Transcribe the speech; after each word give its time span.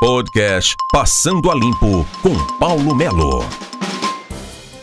Podcast 0.00 0.76
Passando 0.92 1.50
a 1.50 1.56
Limpo 1.56 2.06
com 2.22 2.32
Paulo 2.58 2.94
Melo. 2.94 3.44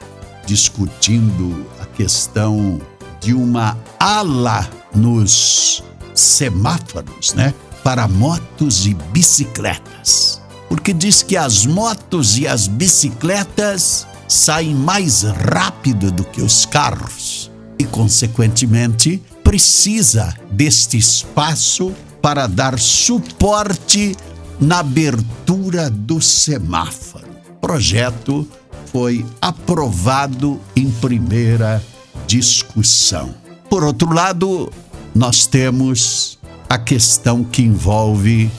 discutindo 0.46 1.66
a 1.80 1.86
questão 1.86 2.80
de 3.20 3.34
uma 3.34 3.76
ala 3.98 4.70
nos 4.94 5.82
semáforos, 6.14 7.34
né? 7.34 7.52
Para 7.82 8.06
motos 8.06 8.86
e 8.86 8.94
bicicletas. 8.94 10.43
Porque 10.74 10.92
diz 10.92 11.22
que 11.22 11.36
as 11.36 11.64
motos 11.64 12.36
e 12.36 12.48
as 12.48 12.66
bicicletas 12.66 14.04
saem 14.26 14.74
mais 14.74 15.22
rápido 15.22 16.10
do 16.10 16.24
que 16.24 16.42
os 16.42 16.66
carros 16.66 17.48
e, 17.78 17.84
consequentemente, 17.84 19.22
precisa 19.44 20.34
deste 20.50 20.98
espaço 20.98 21.92
para 22.20 22.48
dar 22.48 22.76
suporte 22.76 24.16
na 24.60 24.80
abertura 24.80 25.88
do 25.88 26.20
semáforo. 26.20 27.28
O 27.50 27.60
projeto 27.60 28.44
foi 28.90 29.24
aprovado 29.40 30.60
em 30.74 30.90
primeira 30.90 31.80
discussão. 32.26 33.32
Por 33.70 33.84
outro 33.84 34.12
lado, 34.12 34.72
nós 35.14 35.46
temos 35.46 36.36
a 36.68 36.76
questão 36.76 37.44
que 37.44 37.62
envolve 37.62 38.50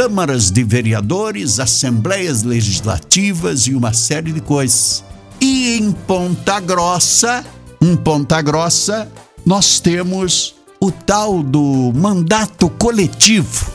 câmaras 0.00 0.50
de 0.50 0.64
vereadores, 0.64 1.60
assembleias 1.60 2.42
legislativas 2.42 3.66
e 3.66 3.74
uma 3.74 3.92
série 3.92 4.32
de 4.32 4.40
coisas. 4.40 5.04
E 5.38 5.76
em 5.76 5.92
Ponta 5.92 6.58
Grossa, 6.58 7.44
em 7.82 7.94
Ponta 7.94 8.40
Grossa, 8.40 9.06
nós 9.44 9.78
temos 9.78 10.54
o 10.80 10.90
tal 10.90 11.42
do 11.42 11.92
mandato 11.94 12.70
coletivo. 12.70 13.70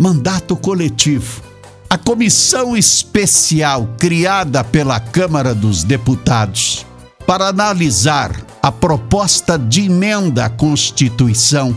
Mandato 0.00 0.56
coletivo. 0.56 1.40
A 1.88 1.96
comissão 1.96 2.76
especial 2.76 3.88
criada 4.00 4.64
pela 4.64 4.98
Câmara 4.98 5.54
dos 5.54 5.84
Deputados 5.84 6.84
para 7.24 7.46
analisar 7.46 8.34
a 8.60 8.72
proposta 8.72 9.56
de 9.56 9.82
emenda 9.82 10.44
à 10.44 10.50
Constituição 10.50 11.72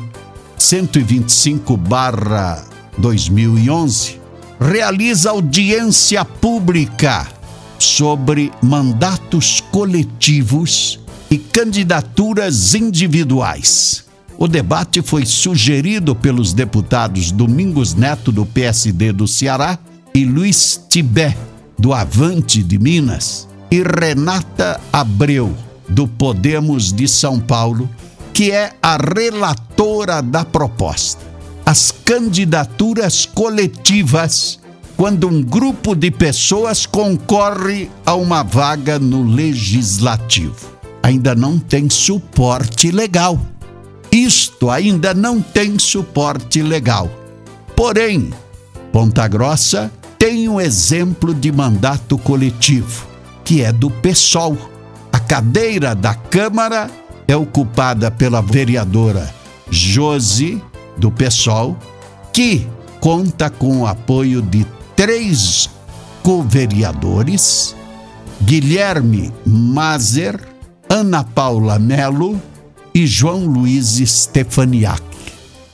125/2011 3.00 4.20
realiza 4.60 5.32
audiência 5.32 6.24
pública 6.24 7.28
sobre 7.78 8.52
mandatos 8.62 9.62
coletivos 9.72 11.00
e 11.30 11.38
candidaturas 11.38 12.74
individuais. 12.74 14.06
O 14.38 14.48
debate 14.48 15.02
foi 15.02 15.26
sugerido 15.26 16.16
pelos 16.16 16.54
deputados 16.54 17.32
Domingos 17.32 17.94
Neto 17.94 18.32
do 18.32 18.46
PSD 18.46 19.12
do 19.12 19.28
Ceará 19.28 19.78
e 20.14 20.26
Luiz 20.26 20.82
Tibé 20.90 21.36
do 21.78 21.94
Avante 21.94 22.64
de 22.64 22.78
Minas 22.78 23.48
e 23.72 23.82
Renata 23.82 24.80
Abreu 24.92 25.54
do 25.88 26.08
Podemos 26.08 26.92
de 26.92 27.08
São 27.08 27.40
Paulo, 27.40 27.90
que 28.34 28.52
é 28.52 28.74
a 28.82 28.98
relatora 28.98 30.22
da 30.22 30.44
proposta. 30.44 31.25
As 31.76 31.92
candidaturas 31.92 33.26
coletivas, 33.26 34.58
quando 34.96 35.28
um 35.28 35.44
grupo 35.44 35.94
de 35.94 36.10
pessoas 36.10 36.86
concorre 36.86 37.92
a 38.06 38.16
uma 38.16 38.44
vaga 38.44 38.98
no 38.98 39.22
legislativo, 39.24 40.72
ainda 41.04 41.36
não 41.36 41.60
tem 41.60 41.90
suporte 41.90 42.92
legal. 42.92 43.38
Isto 44.10 44.70
ainda 44.70 45.14
não 45.14 45.42
tem 45.42 45.78
suporte 45.78 46.62
legal. 46.62 47.12
Porém, 47.76 48.30
Ponta 48.94 49.28
Grossa 49.28 49.92
tem 50.18 50.48
um 50.48 50.62
exemplo 50.62 51.34
de 51.34 51.52
mandato 51.52 52.18
coletivo, 52.18 53.06
que 53.44 53.62
é 53.62 53.74
do 53.74 53.92
PSOL. 53.92 54.58
A 55.12 55.20
cadeira 55.20 55.94
da 55.94 56.16
Câmara 56.16 56.90
é 57.28 57.36
ocupada 57.36 58.10
pela 58.10 58.42
vereadora 58.42 59.30
Josi, 59.70 60.64
do 60.98 61.12
PSOL, 61.12 61.78
que 62.32 62.68
conta 63.00 63.50
com 63.50 63.82
o 63.82 63.88
apoio 63.88 64.42
de 64.42 64.66
três 64.96 65.70
co-vereadores: 66.24 67.76
Guilherme 68.42 69.32
Mazer, 69.46 70.40
Ana 70.90 71.24
Paula 71.24 71.78
Melo 71.78 72.42
e 72.94 73.06
João 73.06 73.46
Luiz 73.46 74.02
Stefaniak. 74.06 75.04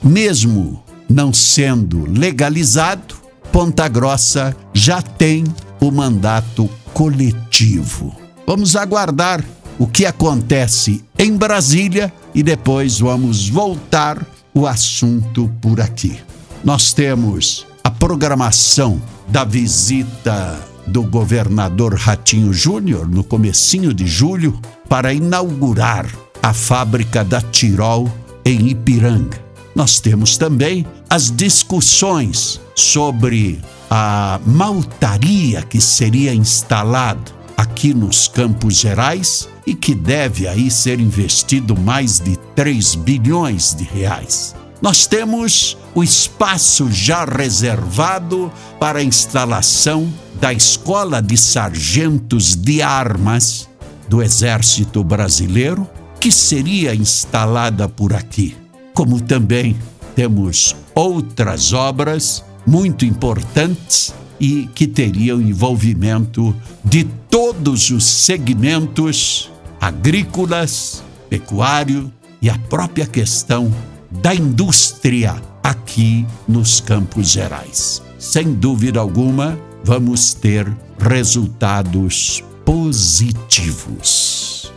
Mesmo 0.04 0.84
não 1.08 1.32
sendo 1.32 2.10
legalizado, 2.10 3.16
Ponta 3.52 3.88
Grossa 3.88 4.56
já 4.74 5.02
tem 5.02 5.44
o 5.80 5.92
mandato 5.92 6.70
coletivo. 6.94 8.16
Vamos 8.48 8.76
aguardar 8.76 9.44
o 9.78 9.86
que 9.86 10.06
acontece 10.06 11.04
em 11.18 11.36
Brasília 11.36 12.14
e 12.34 12.42
depois 12.42 13.00
vamos 13.00 13.50
voltar 13.50 14.26
o 14.54 14.68
assunto 14.68 15.52
por 15.62 15.80
aqui. 15.80 16.20
Nós 16.64 16.94
temos 16.94 17.66
a 17.84 17.90
programação 17.90 19.02
da 19.28 19.44
visita 19.44 20.60
do 20.86 21.04
governador 21.04 21.96
Ratinho 21.96 22.54
Júnior 22.54 23.08
no 23.08 23.24
comecinho 23.24 23.94
de 23.94 24.06
julho 24.06 24.60
para 24.90 25.14
inaugurar 25.14 26.06
a 26.42 26.54
fábrica 26.54 27.24
da 27.24 27.42
Tirol 27.42 28.12
em 28.44 28.68
Ipiranga. 28.68 29.40
Nós 29.74 30.00
temos 30.00 30.38
também 30.38 30.86
as 31.10 31.32
discussões 31.32 32.60
sobre 32.76 33.62
a 33.90 34.40
maltaria 34.46 35.62
que 35.62 35.80
seria 35.80 36.34
instalada 36.34 37.41
aqui 37.62 37.94
nos 37.94 38.28
Campos 38.28 38.76
Gerais 38.76 39.48
e 39.68 39.76
que 39.76 39.94
deve 39.94 40.48
aí 40.48 40.72
ser 40.72 41.00
investido 41.00 41.78
mais 41.80 42.20
de 42.20 42.36
3 42.56 42.96
bilhões 42.96 43.76
de 43.76 43.84
reais. 43.84 44.56
Nós 44.82 45.06
temos 45.06 45.78
o 45.94 46.04
espaço 46.04 46.92
já 46.92 47.24
reservado 47.24 48.52
para 48.80 49.00
a 49.00 49.04
instalação 49.04 50.12
da 50.40 50.52
Escola 50.52 51.22
de 51.22 51.38
Sargentos 51.38 52.56
de 52.56 52.82
Armas 52.82 53.70
do 54.10 54.24
Exército 54.24 55.04
Brasileiro, 55.04 55.88
que 56.20 56.32
seria 56.32 56.96
instalada 56.96 57.88
por 57.88 58.12
aqui. 58.12 58.58
Como 58.92 59.22
também 59.22 59.78
temos 60.16 60.76
outras 60.96 61.74
obras 61.74 62.44
muito 62.66 63.06
importantes 63.06 64.14
e 64.42 64.68
que 64.74 64.88
teriam 64.88 65.40
envolvimento 65.40 66.54
de 66.84 67.04
todos 67.30 67.92
os 67.92 68.04
segmentos 68.04 69.52
agrícolas, 69.80 71.04
pecuário 71.30 72.12
e 72.42 72.50
a 72.50 72.58
própria 72.58 73.06
questão 73.06 73.72
da 74.10 74.34
indústria 74.34 75.40
aqui 75.64 76.26
nos 76.48 76.82
Campos 76.82 77.30
Gerais. 77.30 78.02
Sem 78.18 78.52
dúvida 78.52 79.00
alguma, 79.00 79.56
vamos 79.84 80.34
ter 80.34 80.76
resultados 80.98 82.44
positivos. 82.66 84.74